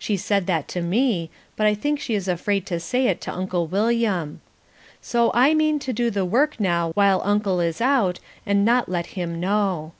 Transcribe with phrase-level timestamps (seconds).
[0.00, 3.32] She said that to me, but I think she is afraid to say it to
[3.32, 4.40] Uncle William.
[5.00, 9.06] So I mean to do the work now while Uncle is out and not let
[9.14, 9.92] him know.